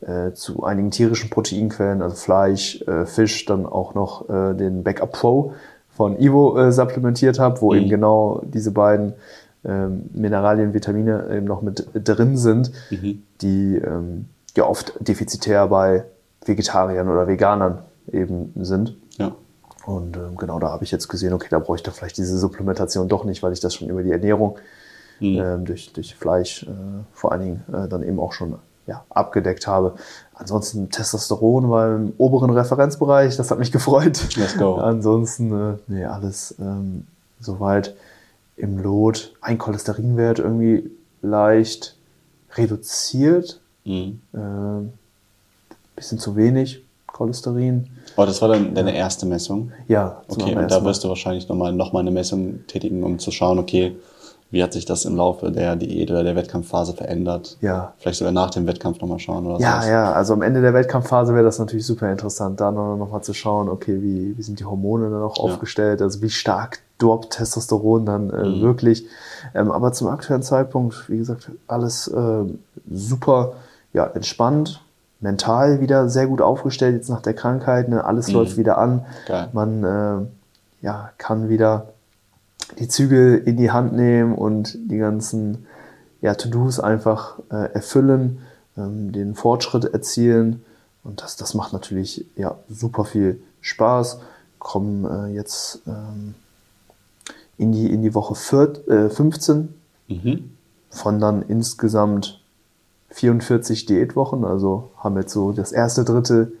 [0.00, 5.12] äh, zu einigen tierischen Proteinquellen, also Fleisch, äh, Fisch, dann auch noch äh, den Backup
[5.12, 5.52] Pro
[5.94, 7.78] von Ivo äh, supplementiert habe, wo Mhm.
[7.80, 9.12] eben genau diese beiden
[9.66, 13.22] ähm, Mineralien, Vitamine eben noch mit drin sind, Mhm.
[13.40, 14.26] die ähm,
[14.56, 16.04] ja oft defizitär bei
[16.44, 17.78] Vegetariern oder Veganern
[18.12, 18.96] eben sind.
[19.18, 19.32] Ja.
[19.84, 23.08] Und ähm, genau da habe ich jetzt gesehen, okay, da bräuchte ich vielleicht diese Supplementation
[23.08, 24.58] doch nicht, weil ich das schon über die Ernährung
[25.18, 25.38] Mhm.
[25.40, 26.66] ähm, durch, durch Fleisch äh,
[27.14, 29.94] vor allen Dingen äh, dann eben auch schon ja, abgedeckt habe.
[30.34, 34.36] Ansonsten Testosteron war im oberen Referenzbereich, das hat mich gefreut.
[34.36, 34.74] Let's go.
[34.74, 37.06] Ansonsten, äh, nee, alles ähm,
[37.40, 37.94] soweit
[38.56, 39.34] im Lot.
[39.40, 40.90] Ein Cholesterinwert irgendwie
[41.22, 41.96] leicht
[42.54, 44.20] reduziert, Mhm.
[44.32, 44.88] äh,
[45.94, 47.88] bisschen zu wenig Cholesterin.
[48.16, 49.70] Oh, das war dann deine erste Messung.
[49.88, 53.30] Ja, Okay, und da wirst du wahrscheinlich nochmal noch mal eine Messung tätigen, um zu
[53.30, 53.96] schauen, okay,
[54.50, 57.56] wie hat sich das im Laufe der Diät oder der Wettkampfphase verändert?
[57.60, 57.94] Ja.
[57.98, 59.88] Vielleicht sogar nach dem Wettkampf nochmal schauen oder Ja, sowas.
[59.88, 63.22] ja, also am Ende der Wettkampfphase wäre das natürlich super interessant, da noch, noch mal
[63.22, 65.42] zu schauen, okay, wie, wie sind die Hormone dann auch Ja.
[65.44, 68.60] aufgestellt, also wie stark droppt Testosteron dann äh, Mhm.
[68.62, 69.06] wirklich.
[69.54, 72.44] Ähm, aber zum aktuellen Zeitpunkt, wie gesagt, alles äh,
[72.90, 73.54] super
[73.92, 74.82] ja, entspannt,
[75.20, 78.04] mental wieder sehr gut aufgestellt jetzt nach der Krankheit, ne?
[78.04, 78.34] alles Mhm.
[78.34, 79.04] läuft wieder an.
[79.26, 79.48] Geil.
[79.52, 81.88] Man äh, ja, kann wieder
[82.78, 85.66] die Zügel in die Hand nehmen und die ganzen
[86.20, 88.40] ja, To-Dos einfach äh, erfüllen,
[88.76, 90.64] ähm, den Fortschritt erzielen.
[91.04, 94.18] Und das, das macht natürlich ja, super viel Spaß,
[94.58, 96.34] kommen äh, jetzt ähm,
[97.58, 99.74] in, die, in die Woche vier, äh, 15
[100.08, 100.50] mhm.
[100.90, 102.40] von dann insgesamt
[103.10, 106.52] 44 Diätwochen, also haben jetzt so das erste Drittel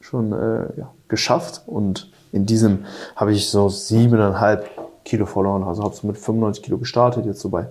[0.00, 1.62] schon äh, ja, geschafft.
[1.66, 2.84] Und in diesem
[3.16, 4.68] habe ich so siebeneinhalb
[5.04, 7.66] Kilo verloren, also habe so mit 95 Kilo gestartet, jetzt so bei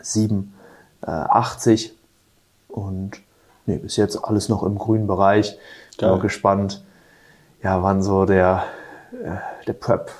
[0.00, 1.92] 87
[2.68, 3.20] und
[3.66, 5.58] nee, bis jetzt alles noch im grünen Bereich.
[5.98, 6.82] Bin auch gespannt,
[7.62, 8.64] ja, wann so der,
[9.12, 9.36] äh,
[9.66, 10.10] der Prep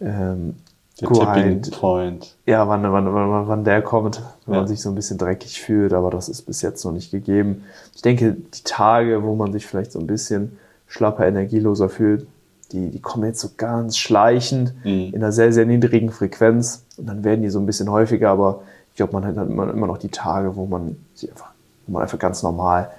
[0.00, 0.56] ähm,
[1.00, 2.36] der Tipping Point.
[2.46, 4.60] Ja, wann, wann, wann, wann der kommt, wenn ja.
[4.60, 7.64] man sich so ein bisschen dreckig fühlt, aber das ist bis jetzt noch nicht gegeben.
[7.94, 12.26] Ich denke, die Tage, wo man sich vielleicht so ein bisschen schlapper, energieloser fühlt,
[12.72, 15.10] die, die kommen jetzt so ganz schleichend mhm.
[15.12, 18.62] in einer sehr, sehr niedrigen Frequenz und dann werden die so ein bisschen häufiger, aber
[18.90, 21.50] ich glaube, man hat dann immer, immer noch die Tage, wo man sich einfach,
[21.86, 22.90] wo man einfach ganz normal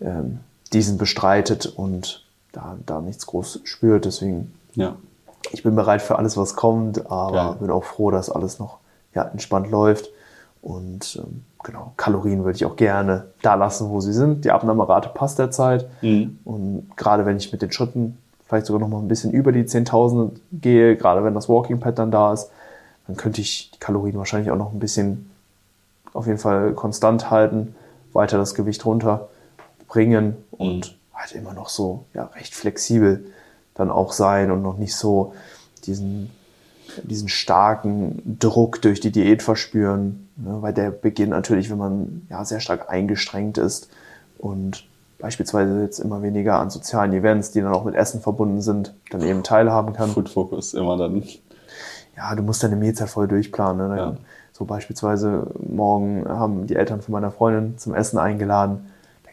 [0.00, 0.40] ähm,
[0.72, 4.04] diesen bestreitet und da, da nichts groß spürt.
[4.04, 4.96] Deswegen, ja.
[5.50, 7.52] Ich bin bereit für alles, was kommt, aber ja.
[7.52, 8.78] bin auch froh, dass alles noch
[9.14, 10.10] ja, entspannt läuft.
[10.62, 14.44] Und ähm, genau, Kalorien würde ich auch gerne da lassen, wo sie sind.
[14.44, 15.88] Die Abnahmerate passt derzeit.
[16.02, 16.38] Mhm.
[16.44, 19.64] Und gerade wenn ich mit den Schritten vielleicht sogar noch mal ein bisschen über die
[19.64, 22.50] 10.000 gehe, gerade wenn das Walking Pattern da ist,
[23.06, 25.30] dann könnte ich die Kalorien wahrscheinlich auch noch ein bisschen
[26.12, 27.74] auf jeden Fall konstant halten,
[28.12, 31.14] weiter das Gewicht runterbringen und mhm.
[31.14, 33.24] halt immer noch so ja, recht flexibel
[33.74, 35.34] dann auch sein und noch nicht so
[35.84, 36.30] diesen,
[37.02, 40.58] diesen starken Druck durch die Diät verspüren, ne?
[40.60, 43.90] weil der beginnt natürlich, wenn man ja sehr stark eingestrengt ist
[44.38, 44.84] und
[45.18, 49.22] beispielsweise jetzt immer weniger an sozialen Events, die dann auch mit Essen verbunden sind, dann
[49.22, 50.10] eben teilhaben kann.
[50.10, 51.22] Food Focus immer dann
[52.16, 53.88] ja, du musst deine Mehlzeit voll durchplanen.
[53.88, 53.96] Ne?
[53.96, 54.16] Ja.
[54.52, 58.91] So beispielsweise morgen haben die Eltern von meiner Freundin zum Essen eingeladen.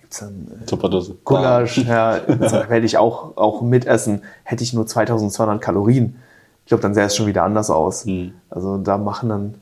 [0.10, 1.78] Gibt's dann äh, Gulasch.
[1.78, 4.24] Ja, werde ich auch, auch mitessen.
[4.44, 6.20] Hätte ich nur 2200 Kalorien.
[6.64, 8.06] Ich glaube, dann sähe es schon wieder anders aus.
[8.06, 8.34] Mhm.
[8.50, 9.54] Also da machen dann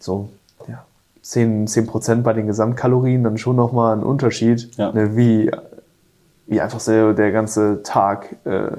[0.00, 0.28] so
[0.66, 0.84] ja,
[1.22, 4.90] 10, 10 Prozent bei den Gesamtkalorien dann schon nochmal einen Unterschied, ja.
[4.90, 5.52] ne, wie,
[6.46, 8.70] wie einfach so der ganze Tag äh,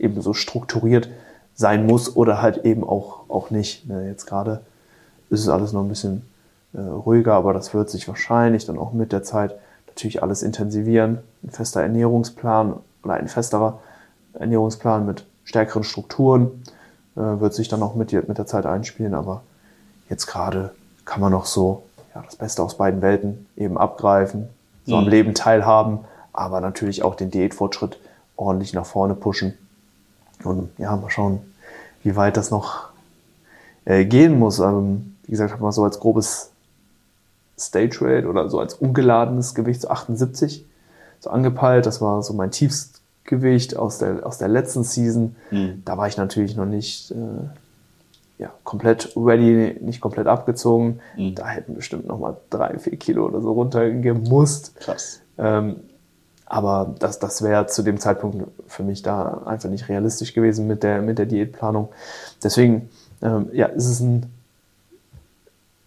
[0.00, 1.08] eben so strukturiert
[1.54, 3.88] sein muss oder halt eben auch, auch nicht.
[3.88, 4.62] Ne, jetzt gerade
[5.30, 6.22] ist es alles noch ein bisschen
[6.74, 9.54] äh, ruhiger, aber das wird sich wahrscheinlich dann auch mit der Zeit
[9.96, 11.20] natürlich alles intensivieren.
[11.42, 13.80] Ein fester Ernährungsplan oder ein festerer
[14.34, 16.62] Ernährungsplan mit stärkeren Strukturen
[17.16, 19.42] äh, wird sich dann auch mit, mit der Zeit einspielen, aber
[20.10, 20.72] jetzt gerade
[21.06, 21.82] kann man noch so
[22.14, 24.48] ja, das Beste aus beiden Welten eben abgreifen,
[24.84, 25.04] so mhm.
[25.04, 26.00] am Leben teilhaben,
[26.34, 27.98] aber natürlich auch den Diätfortschritt
[28.36, 29.54] ordentlich nach vorne pushen
[30.44, 31.40] und ja, mal schauen,
[32.02, 32.90] wie weit das noch
[33.86, 34.58] äh, gehen muss.
[34.58, 36.50] Ähm, wie gesagt, habe mal so als grobes
[37.58, 40.64] Stage Rate oder so als ungeladenes Gewicht so 78
[41.20, 41.86] so angepeilt.
[41.86, 45.36] Das war so mein Tiefstgewicht aus der, aus der letzten Season.
[45.50, 45.82] Mhm.
[45.84, 47.14] Da war ich natürlich noch nicht äh,
[48.38, 51.00] ja, komplett ready, nicht komplett abgezogen.
[51.16, 51.34] Mhm.
[51.34, 54.76] Da hätten bestimmt noch mal drei, vier Kilo oder so runtergemusst.
[54.76, 55.20] Krass.
[55.38, 55.76] Ähm,
[56.44, 60.82] aber das, das wäre zu dem Zeitpunkt für mich da einfach nicht realistisch gewesen mit
[60.84, 61.88] der, mit der Diätplanung.
[62.42, 62.88] Deswegen
[63.20, 64.32] ähm, ja, ist es ein,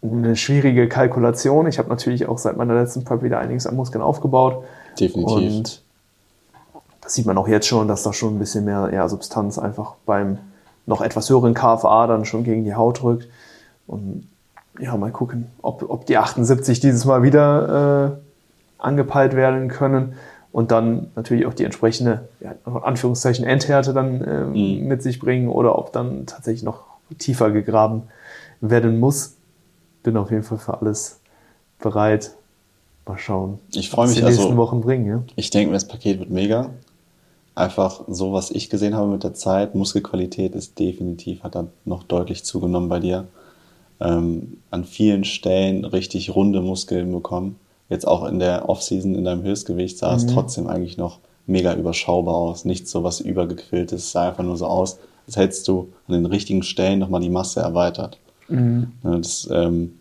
[0.02, 1.68] eine schwierige Kalkulation.
[1.68, 4.64] Ich habe natürlich auch seit meiner letzten Prep wieder einiges an Muskeln aufgebaut.
[5.00, 5.58] Definitiv.
[5.58, 5.82] Und
[7.02, 9.96] das sieht man auch jetzt schon, dass da schon ein bisschen mehr ja, Substanz einfach
[10.06, 10.38] beim
[10.86, 13.28] noch etwas höheren KFA dann schon gegen die Haut drückt.
[13.88, 14.28] Und
[14.80, 20.14] ja, mal gucken, ob, ob die 78 dieses Mal wieder äh, angepeilt werden können
[20.52, 24.88] und dann natürlich auch die entsprechende, ja, Anführungszeichen, Endhärte dann äh, mhm.
[24.88, 26.84] mit sich bringen oder ob dann tatsächlich noch
[27.18, 28.04] tiefer gegraben
[28.62, 29.36] werden muss.
[30.04, 31.20] Bin auf jeden Fall für alles
[31.80, 32.36] bereit.
[33.06, 33.60] Mal schauen.
[33.74, 35.08] Ich freue mich die nächsten also, Wochen bringen.
[35.08, 35.24] Ja?
[35.36, 36.70] Ich denke, das Paket wird mega.
[37.56, 42.04] Einfach so, was ich gesehen habe mit der Zeit, Muskelqualität ist definitiv, hat dann noch
[42.04, 43.28] deutlich zugenommen bei dir.
[44.00, 47.56] Ähm, an vielen Stellen richtig runde Muskeln bekommen
[47.90, 50.30] jetzt auch in der Offseason in deinem Höchstgewicht sah es mhm.
[50.30, 52.64] trotzdem eigentlich noch mega überschaubar aus.
[52.66, 56.26] Nichts so was übergequilltes, es sah einfach nur so aus, als hättest du an den
[56.28, 58.18] richtigen Stellen nochmal die Masse erweitert.
[58.50, 58.92] Mhm.
[59.04, 59.94] Das ähm,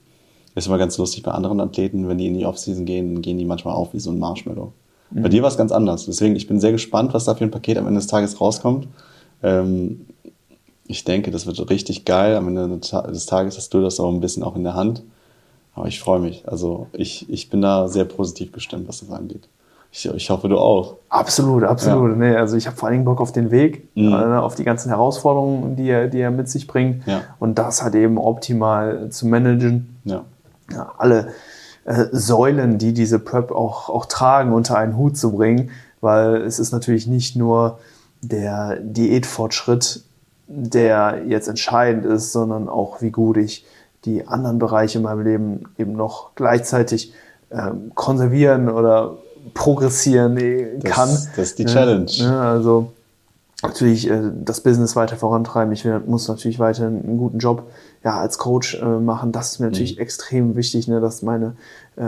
[0.54, 3.38] ist immer ganz lustig bei anderen Athleten, wenn die in die Offseason gehen, dann gehen
[3.38, 4.72] die manchmal auf wie so ein Marshmallow.
[5.10, 5.22] Mhm.
[5.22, 6.06] Bei dir war es ganz anders.
[6.06, 8.88] Deswegen, ich bin sehr gespannt, was da für ein Paket am Ende des Tages rauskommt.
[9.42, 10.06] Ähm,
[10.86, 12.34] ich denke, das wird richtig geil.
[12.36, 15.02] Am Ende des Tages hast du das auch ein bisschen auch in der Hand.
[15.74, 16.48] Aber ich freue mich.
[16.48, 19.48] Also ich, ich bin da sehr positiv gestimmt, was das angeht.
[19.90, 20.96] Ich, ich hoffe, du auch.
[21.08, 22.10] Absolut, absolut.
[22.10, 22.16] Ja.
[22.16, 24.12] Nee, also ich habe vor allen Dingen Bock auf den Weg, mhm.
[24.12, 27.06] äh, auf die ganzen Herausforderungen, die er, die er mit sich bringt.
[27.06, 27.22] Ja.
[27.38, 29.98] Und das halt eben optimal zu managen.
[30.04, 30.24] Ja.
[30.70, 31.28] ja alle
[31.84, 35.70] äh, Säulen, die diese Prep auch, auch tragen, unter einen Hut zu bringen.
[36.00, 37.78] Weil es ist natürlich nicht nur
[38.20, 40.02] der Diätfortschritt,
[40.46, 43.66] der jetzt entscheidend ist, sondern auch, wie gut ich
[44.04, 47.12] die anderen Bereiche in meinem Leben eben noch gleichzeitig
[47.50, 49.16] ähm, konservieren oder
[49.54, 50.36] progressieren
[50.84, 51.08] kann.
[51.08, 52.10] Das, das ist die Challenge.
[52.40, 52.92] Also
[53.62, 55.72] natürlich äh, das Business weiter vorantreiben.
[55.72, 57.70] Ich muss natürlich weiter einen guten Job
[58.04, 59.32] ja, als Coach äh, machen.
[59.32, 60.02] Das ist mir natürlich mhm.
[60.02, 61.56] extrem wichtig, ne, dass meine
[61.96, 62.02] äh,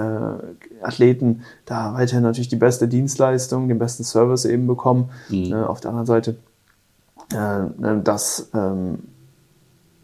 [0.83, 5.11] Athleten da weiterhin natürlich die beste Dienstleistung, den besten Service eben bekommen.
[5.29, 5.53] Mhm.
[5.53, 6.37] Äh, auf der anderen Seite,
[7.33, 9.01] äh, ne, dass ähm,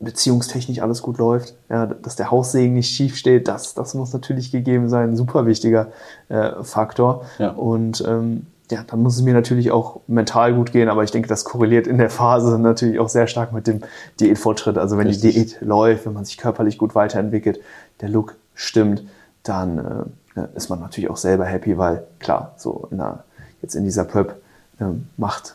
[0.01, 4.53] beziehungstechnisch alles gut läuft, ja, dass der Haussegen nicht schief steht, das, das muss natürlich
[4.53, 5.89] gegeben sein, ein super wichtiger
[6.29, 7.25] äh, Faktor.
[7.39, 7.51] Ja.
[7.51, 11.29] Und ähm, ja, dann muss es mir natürlich auch mental gut gehen, aber ich denke,
[11.29, 13.81] das korreliert in der Phase natürlich auch sehr stark mit dem
[14.21, 14.77] Diätfortschritt.
[14.77, 15.35] Also wenn Richtig.
[15.35, 17.61] die Diät läuft, wenn man sich körperlich gut weiterentwickelt,
[18.01, 19.05] der Look stimmt,
[19.45, 23.25] dann äh, ist man natürlich auch selber happy, weil klar, so in der,
[23.63, 24.41] jetzt in dieser Prep
[24.81, 24.85] äh,
[25.17, 25.55] macht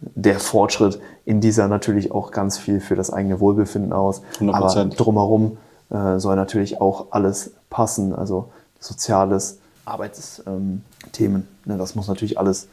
[0.00, 4.22] der Fortschritt in dieser natürlich auch ganz viel für das eigene Wohlbefinden aus.
[4.38, 4.52] 100%.
[4.52, 5.58] Aber drumherum
[5.90, 10.82] äh, soll natürlich auch alles passen, also Soziales, Arbeitsthemen.
[11.16, 12.68] Ähm, ne, das muss natürlich alles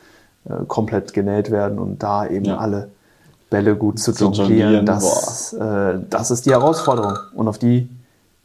[0.45, 2.57] äh, komplett genäht werden und da eben ja.
[2.57, 2.89] alle
[3.49, 7.89] Bälle gut zu, zu jonglieren, das, äh, das ist die Herausforderung und auf die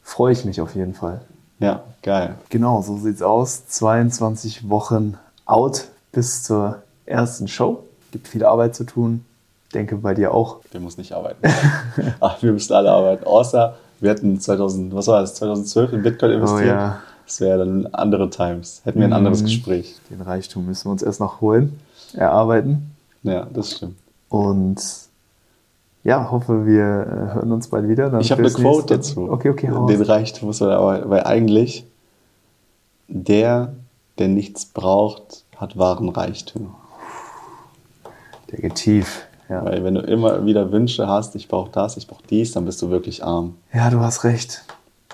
[0.02, 1.20] freue ich mich auf jeden Fall.
[1.58, 2.34] Ja, geil.
[2.48, 3.66] Genau, so sieht's aus.
[3.66, 7.84] 22 Wochen out bis zur ersten Show.
[8.12, 9.24] Gibt viel Arbeit zu tun.
[9.74, 10.60] Denke bei dir auch.
[10.70, 11.44] Wir müssen nicht arbeiten.
[12.20, 13.24] Ach, wir müssen alle arbeiten.
[13.24, 16.74] Außer wir hätten 2000, was war das, 2012 in Bitcoin investiert.
[16.76, 17.02] Oh, ja.
[17.24, 18.82] Das wäre dann andere Times.
[18.84, 19.46] Hätten wir ein anderes mhm.
[19.46, 19.96] Gespräch.
[20.10, 21.78] Den Reichtum müssen wir uns erst noch holen,
[22.14, 22.94] erarbeiten.
[23.22, 23.96] Ja, das stimmt.
[24.28, 24.82] Und
[26.04, 28.18] ja, hoffe, wir äh, hören uns bald wieder.
[28.18, 29.30] ich habe eine Quote dazu.
[29.30, 31.86] Okay, okay, hau Den Reichtum muss man aber, weil eigentlich
[33.06, 33.72] der,
[34.18, 36.74] der nichts braucht, hat wahren Reichtum.
[38.52, 39.26] Der geht tief.
[39.48, 39.64] Ja.
[39.64, 42.80] Weil wenn du immer wieder Wünsche hast, ich brauche das, ich brauche dies, dann bist
[42.80, 43.56] du wirklich arm.
[43.72, 44.64] Ja, du hast recht.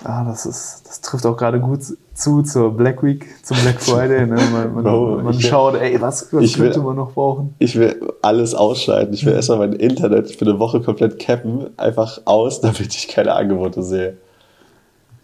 [0.03, 1.81] Ah, das, ist, das trifft auch gerade gut
[2.13, 4.25] zu zur Black Week, zum Black Friday.
[4.27, 4.37] Ne?
[4.51, 7.53] Man, man, Bro, man schaut, ey, was, was könnte will, man noch brauchen?
[7.59, 9.13] Ich will alles ausschalten.
[9.13, 13.33] Ich will erstmal mein Internet für eine Woche komplett cappen, einfach aus, damit ich keine
[13.33, 14.15] Angebote sehe.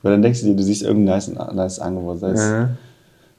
[0.01, 2.69] Weil dann denkst du dir, du siehst irgendein nice, nice Angebot, sei es ja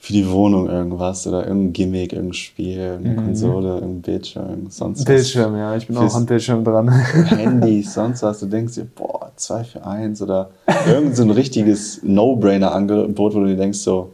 [0.07, 3.25] für die Wohnung irgendwas oder irgendein Gimmick, irgendein Spiel, irgendeine mhm.
[3.25, 5.05] Konsole, irgendein Bildschirm, sonst was.
[5.05, 6.89] Bildschirm, ja, ich bin Fürs auch an Bildschirm dran.
[6.89, 8.39] Handys, sonst was.
[8.39, 10.51] Du denkst dir, boah, zwei für eins oder
[10.87, 14.13] irgend so ein richtiges No-Brainer-Angebot, wo du dir denkst, so,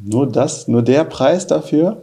[0.00, 2.00] nur das, nur der Preis dafür?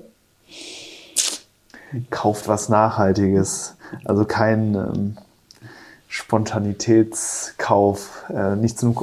[2.10, 3.78] Kauft was Nachhaltiges.
[4.04, 5.18] Also kein ähm,
[6.10, 8.94] Spontanitätskauf, äh, nicht zum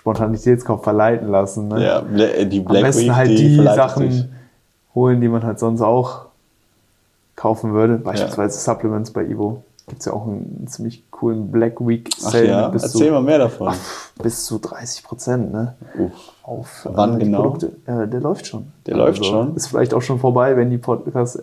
[0.00, 1.68] Spontanitätskauf verleiten lassen.
[1.68, 1.84] Ne?
[1.84, 2.00] Ja,
[2.44, 4.24] die Black Am besten Week, halt die, die Sachen dich.
[4.94, 6.26] holen, die man halt sonst auch
[7.36, 7.98] kaufen würde.
[7.98, 8.60] Beispielsweise ja.
[8.74, 9.62] Supplements bei Ivo.
[9.86, 12.46] Gibt es ja auch einen ziemlich coolen Black Week Sale.
[12.46, 12.68] Ja?
[12.68, 13.68] Bis Erzähl zu, mal mehr davon.
[13.70, 15.74] Ach, bis zu 30 Prozent, ne?
[15.98, 16.32] Uff.
[16.42, 17.42] Auf Wann äh, genau?
[17.42, 17.72] Produkte.
[17.86, 18.66] Äh, der läuft schon.
[18.86, 19.56] Der also, läuft schon.
[19.56, 21.42] Ist vielleicht auch schon vorbei, wenn die Podcast,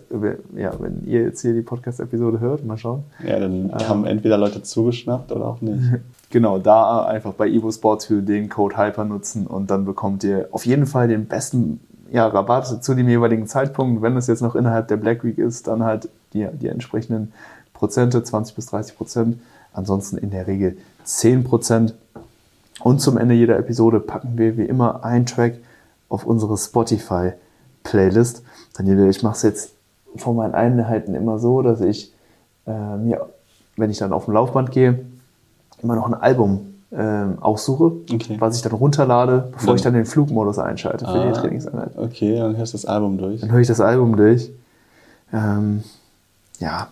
[0.56, 2.64] ja, wenn ihr jetzt hier die Podcast-Episode hört.
[2.64, 3.04] Mal schauen.
[3.26, 5.82] Ja, dann äh, haben entweder Leute zugeschnappt oder auch nicht.
[6.30, 10.48] Genau, da einfach bei Evo Sports für den Code Hyper nutzen und dann bekommt ihr
[10.50, 14.02] auf jeden Fall den besten ja, Rabatt zu dem jeweiligen Zeitpunkt.
[14.02, 17.32] Wenn es jetzt noch innerhalb der Black Week ist, dann halt die, die entsprechenden
[17.78, 19.40] Prozente, 20 bis 30 Prozent.
[19.72, 21.94] Ansonsten in der Regel 10 Prozent.
[22.80, 25.54] Und zum Ende jeder Episode packen wir wie immer einen Track
[26.08, 28.42] auf unsere Spotify-Playlist.
[28.76, 29.70] Daniele, ich mache es jetzt
[30.16, 32.12] von meinen Einheiten immer so, dass ich
[32.66, 33.26] äh, mir,
[33.76, 35.04] wenn ich dann auf dem Laufband gehe,
[35.82, 38.36] immer noch ein Album ähm, aussuche, okay.
[38.38, 39.74] was ich dann runterlade, bevor ja.
[39.74, 41.90] ich dann den Flugmodus einschalte für ah, die Trainingseinheit.
[41.96, 43.40] Okay, dann hörst du das Album durch.
[43.40, 44.50] Dann höre ich das Album durch.
[45.32, 45.82] Ähm,
[46.58, 46.88] ja,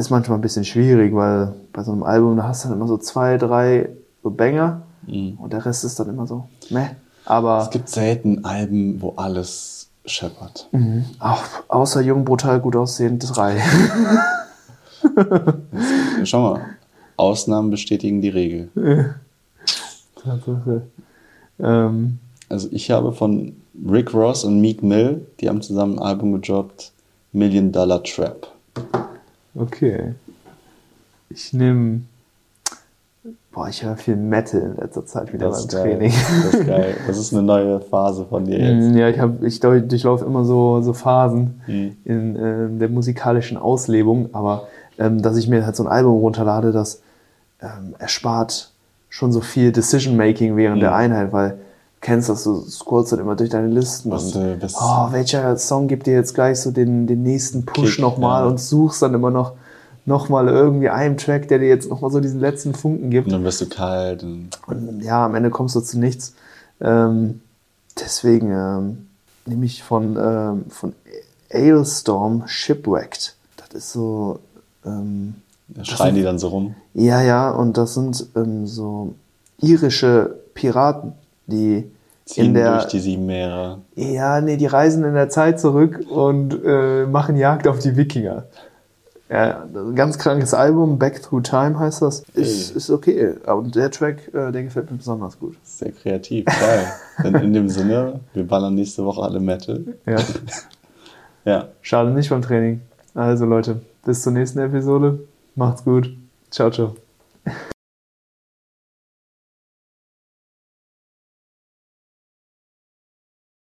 [0.00, 2.88] ist manchmal ein bisschen schwierig, weil bei so einem Album, da hast du dann immer
[2.88, 3.90] so zwei, drei
[4.22, 5.38] so Banger mhm.
[5.38, 6.88] und der Rest ist dann immer so, meh.
[7.26, 10.68] Aber es gibt selten Alben, wo alles scheppert.
[10.72, 11.04] Mhm.
[11.18, 13.62] Auch, außer Jung, brutal, gut aussehend, drei.
[16.24, 16.60] Schau mal,
[17.16, 19.14] Ausnahmen bestätigen die Regel.
[20.16, 20.82] Tatsache.
[21.58, 22.18] Ähm.
[22.48, 23.54] Also ich habe von
[23.88, 26.92] Rick Ross und Meek Mill, die haben zusammen ein Album gedroppt,
[27.32, 28.48] Million Dollar Trap.
[29.54, 30.14] Okay.
[31.28, 32.02] Ich nehme.
[33.52, 36.12] Boah, ich höre viel Metal in letzter Zeit wieder beim Training.
[36.12, 36.96] Das ist geil.
[37.06, 38.92] Das ist eine neue Phase von dir jetzt.
[38.92, 41.96] Mm, ja, ich, hab, ich durchlaufe immer so, so Phasen mhm.
[42.04, 46.70] in äh, der musikalischen Auslebung, aber ähm, dass ich mir halt so ein Album runterlade,
[46.70, 47.02] das
[47.60, 48.70] ähm, erspart
[49.08, 50.82] schon so viel Decision-Making während mhm.
[50.82, 51.58] der Einheit, weil
[52.00, 55.86] kennst das, du scrollst dann immer durch deine Listen Was, und was- oh, welcher Song
[55.88, 58.48] gibt dir jetzt gleich so den, den nächsten Push Kick, nochmal ja.
[58.48, 59.52] und suchst dann immer noch
[60.06, 63.26] nochmal irgendwie einen Track, der dir jetzt nochmal so diesen letzten Funken gibt.
[63.26, 64.22] Und dann wirst du kalt.
[64.22, 66.34] Und Und ja, am Ende kommst du zu nichts.
[66.80, 67.42] Ähm,
[68.00, 69.06] deswegen ähm,
[69.44, 70.94] nehme ich von, ähm, von
[71.50, 73.36] Ailstorm Shipwrecked.
[73.56, 74.40] Das ist so.
[74.84, 75.34] Ähm,
[75.68, 76.74] da schreien die dann so rum.
[76.94, 79.14] ja, ja, und das sind ähm, so
[79.60, 81.12] irische Piraten,
[81.50, 81.90] die
[82.24, 82.72] Ziehen in der.
[82.72, 83.80] durch die sieben Meere.
[83.96, 88.44] ja, nee, die reisen in der Zeit zurück und äh, machen Jagd auf die Wikinger.
[89.28, 92.24] Ja, ganz krankes Album, Back Through Time heißt das.
[92.34, 93.34] Ist, ist okay.
[93.46, 95.56] Und der Track, äh, der gefällt mir besonders gut.
[95.62, 96.86] Sehr kreativ, geil.
[97.22, 99.84] Denn in dem Sinne, wir ballern nächste Woche alle Metal.
[100.06, 100.16] Ja.
[101.46, 101.68] Ja.
[101.80, 102.82] Schade nicht beim Training.
[103.14, 105.20] Also Leute, bis zur nächsten Episode.
[105.54, 106.14] Macht's gut.
[106.50, 106.94] Ciao, ciao.